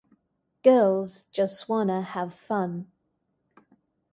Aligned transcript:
Girls 0.63 1.25
Just 1.31 1.69
Wanna 1.69 2.01
Have 2.01 2.33
Fun! 2.33 2.87